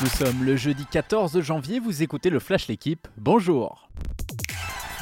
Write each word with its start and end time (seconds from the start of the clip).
Nous 0.00 0.08
sommes 0.08 0.42
le 0.42 0.56
jeudi 0.56 0.84
14 0.90 1.40
janvier, 1.40 1.78
vous 1.78 2.02
écoutez 2.02 2.28
le 2.28 2.40
Flash 2.40 2.66
L'équipe, 2.66 3.06
bonjour 3.16 3.88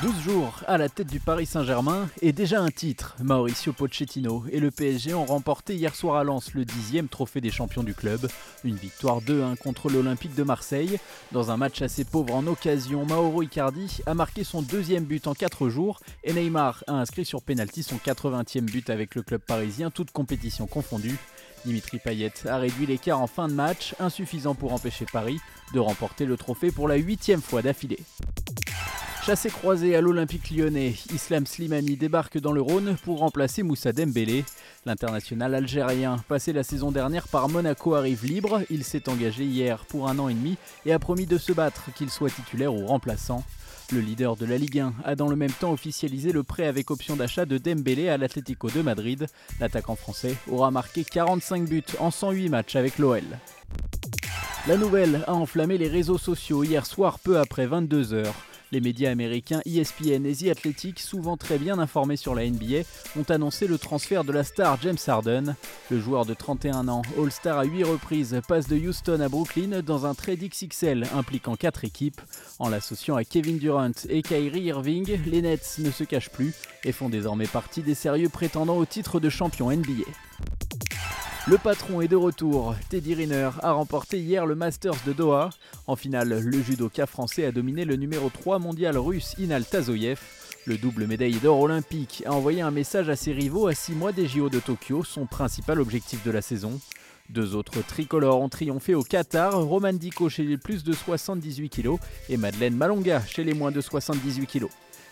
12 0.03 0.21
jours 0.21 0.61
à 0.66 0.77
la 0.77 0.88
tête 0.91 1.07
du 1.07 1.18
Paris 1.18 1.46
Saint-Germain 1.46 2.09
et 2.21 2.32
déjà 2.32 2.61
un 2.61 2.71
titre. 2.71 3.16
Mauricio 3.23 3.73
Pochettino 3.73 4.45
et 4.50 4.61
le 4.61 4.70
PSG 4.70 5.14
ont 5.14 5.25
remporté 5.25 5.77
hier 5.77 5.95
soir 5.95 6.16
à 6.16 6.25
Lens 6.25 6.52
le 6.55 6.64
dixième 6.64 7.09
trophée 7.09 7.41
des 7.41 7.52
champions 7.52 7.84
du 7.84 7.95
club. 7.95 8.29
Une 8.64 8.75
victoire 8.75 9.20
2-1 9.20 9.57
contre 9.57 9.89
l'Olympique 9.89 10.34
de 10.34 10.43
Marseille. 10.43 10.98
Dans 11.30 11.52
un 11.52 11.56
match 11.56 11.80
assez 11.82 12.04
pauvre 12.04 12.34
en 12.34 12.46
occasion, 12.48 13.06
Mauro 13.06 13.43
Icardi 13.43 14.00
a 14.06 14.14
marqué 14.14 14.43
son 14.45 14.61
deuxième 14.61 15.04
but 15.04 15.27
en 15.27 15.34
4 15.34 15.68
jours 15.68 16.00
et 16.24 16.32
Neymar 16.32 16.82
a 16.88 16.95
inscrit 16.95 17.24
sur 17.24 17.40
pénalty 17.40 17.84
son 17.84 17.96
80e 17.96 18.62
but 18.62 18.90
avec 18.90 19.14
le 19.14 19.22
club 19.22 19.40
parisien, 19.40 19.90
toute 19.90 20.11
compétition 20.11 20.66
confondue. 20.66 21.16
Dimitri 21.64 21.98
Payet 21.98 22.32
a 22.46 22.58
réduit 22.58 22.86
l'écart 22.86 23.20
en 23.20 23.26
fin 23.26 23.48
de 23.48 23.54
match, 23.54 23.94
insuffisant 24.00 24.54
pour 24.54 24.72
empêcher 24.72 25.07
Paris 25.12 25.40
de 25.72 25.80
remporter 25.80 26.26
le 26.26 26.36
trophée 26.36 26.70
pour 26.70 26.89
la 26.89 26.96
huitième 26.96 27.40
fois 27.43 27.62
d'affilée. 27.62 28.00
Chassé 29.25 29.50
croisé 29.50 29.94
à 29.94 30.00
l'Olympique 30.00 30.50
lyonnais, 30.50 30.94
Islam 31.14 31.46
Slimani 31.46 31.96
débarque 31.96 32.39
dans 32.39 32.50
le 32.50 32.61
Rhône 32.61 32.97
pour 33.05 33.20
remplacer 33.20 33.62
Moussa 33.62 33.92
Dembélé. 33.92 34.44
L'international 34.84 35.55
algérien, 35.55 36.17
passé 36.27 36.53
la 36.53 36.64
saison 36.64 36.91
dernière 36.91 37.28
par 37.28 37.48
Monaco, 37.48 37.94
arrive 37.94 38.25
libre. 38.25 38.62
Il 38.69 38.83
s'est 38.83 39.08
engagé 39.08 39.44
hier 39.44 39.84
pour 39.84 40.08
un 40.08 40.19
an 40.19 40.28
et 40.28 40.34
demi 40.34 40.56
et 40.86 40.92
a 40.92 40.98
promis 40.98 41.27
de 41.27 41.39
se 41.39 41.53
battre, 41.53 41.92
qu'il 41.94 42.11
soit 42.11 42.31
titulaire 42.31 42.75
ou 42.75 42.84
remplaçant. 42.84 43.44
Le 43.92 44.01
leader 44.01 44.37
de 44.37 44.47
la 44.47 44.56
Ligue 44.56 44.78
1 44.78 44.95
a 45.05 45.14
dans 45.14 45.28
le 45.28 45.37
même 45.37 45.53
temps 45.53 45.70
officialisé 45.70 46.33
le 46.33 46.42
prêt 46.42 46.67
avec 46.67 46.91
option 46.91 47.14
d'achat 47.14 47.45
de 47.45 47.59
Dembélé 47.59 48.09
à 48.09 48.17
l'Atlético 48.17 48.70
de 48.70 48.81
Madrid. 48.81 49.27
L'attaquant 49.61 49.97
français 49.97 50.34
aura 50.51 50.70
marqué 50.70 51.05
45 51.05 51.69
buts 51.69 51.84
en 51.98 52.11
108 52.11 52.48
matchs 52.48 52.77
avec 52.77 52.97
l'OL. 52.98 53.23
La 54.67 54.78
nouvelle 54.78 55.25
a 55.27 55.34
enflammé 55.34 55.77
les 55.77 55.89
réseaux 55.89 56.17
sociaux 56.17 56.65
hier 56.65 56.87
soir 56.87 57.19
peu 57.19 57.39
après 57.39 57.67
22 57.67 58.15
heures. 58.15 58.34
Les 58.73 58.81
médias 58.81 59.11
américains 59.11 59.61
ESPN 59.67 60.25
et 60.25 60.34
The 60.34 60.48
Athletic, 60.48 60.98
souvent 60.98 61.37
très 61.37 61.59
bien 61.59 61.78
informés 61.78 62.17
sur 62.17 62.34
la 62.34 62.48
NBA, 62.48 62.84
ont 63.19 63.31
annoncé 63.31 63.67
le 63.67 63.77
transfert 63.77 64.25
de 64.25 64.33
la 64.33 64.45
star 64.45 64.81
James 64.81 64.97
Harden. 65.06 65.56
Le 65.91 66.01
joueur 66.01 66.25
de 66.25 66.33
31 66.33 66.89
ans, 66.89 67.03
All-Star 67.19 67.59
à 67.59 67.65
8 67.65 67.84
reprises, 67.84 68.41
passe 68.48 68.69
de 68.69 68.77
Houston 68.77 69.20
à 69.20 69.28
Brooklyn 69.28 69.83
dans 69.83 70.06
un 70.06 70.15
trade 70.15 70.41
XXL 70.41 71.06
impliquant 71.15 71.55
4 71.55 71.84
équipes. 71.84 72.23
En 72.59 72.70
l'associant 72.70 73.15
à 73.15 73.25
Kevin 73.25 73.59
Durant 73.59 73.93
et 74.09 74.23
Kyrie 74.23 74.62
Irving, 74.62 75.20
les 75.27 75.43
Nets 75.43 75.77
ne 75.81 75.91
se 75.91 76.05
cachent 76.05 76.31
plus 76.31 76.55
et 76.84 76.93
font 76.93 77.11
désormais 77.11 77.47
partie 77.47 77.83
des 77.83 77.95
sérieux 77.95 78.31
prétendants 78.31 78.78
au 78.78 78.87
titre 78.87 79.20
de 79.20 79.28
champion 79.28 79.70
NBA. 79.70 80.05
Le 81.48 81.59
patron 81.59 82.01
est 82.01 82.09
de 82.09 82.15
retour. 82.15 82.77
Teddy 82.89 83.15
Riner 83.15 83.51
a 83.62 83.73
remporté 83.73 84.21
hier 84.21 84.47
le 84.47 84.55
Masters 84.55 84.95
de 85.05 85.12
Doha. 85.12 85.51
En 85.89 85.97
finale, 85.97 86.39
le 86.39 86.62
judoka 86.62 87.05
français 87.07 87.45
a 87.45 87.51
dominé 87.51 87.84
le 87.84 87.97
numéro 87.97 88.31
3 88.31 88.61
mondial 88.61 88.97
russe 88.97 89.34
Inal 89.41 89.65
Tazoyev. 89.65 90.21
Le 90.67 90.79
double 90.79 91.09
médaille 91.09 91.41
d'or 91.41 91.59
olympique 91.59 92.23
a 92.27 92.33
envoyé 92.33 92.61
un 92.61 92.71
message 92.71 93.09
à 93.09 93.17
ses 93.17 93.33
rivaux 93.33 93.67
à 93.67 93.75
6 93.75 93.95
mois 93.95 94.12
des 94.12 94.29
JO 94.29 94.51
de 94.51 94.61
Tokyo, 94.61 95.03
son 95.03 95.27
principal 95.27 95.81
objectif 95.81 96.23
de 96.23 96.31
la 96.31 96.43
saison. 96.43 96.79
Deux 97.29 97.56
autres 97.56 97.84
tricolores 97.84 98.41
ont 98.41 98.49
triomphé 98.49 98.95
au 98.95 99.03
Qatar, 99.03 99.61
Roman 99.65 99.93
Dico 99.93 100.29
chez 100.29 100.45
les 100.45 100.59
plus 100.59 100.84
de 100.84 100.93
78 100.93 101.71
kg 101.71 101.97
et 102.29 102.37
Madeleine 102.37 102.77
Malonga 102.77 103.21
chez 103.27 103.43
les 103.43 103.55
moins 103.55 103.73
de 103.73 103.81
78 103.81 104.47
kg. 104.47 104.67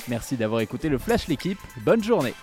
Merci 0.06 0.36
d'avoir 0.36 0.60
écouté 0.60 0.88
le 0.88 0.98
Flash 0.98 1.26
l'équipe, 1.26 1.58
bonne 1.84 2.04
journée 2.04 2.34